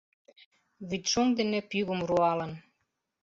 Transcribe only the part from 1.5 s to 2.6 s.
пӱгым руалын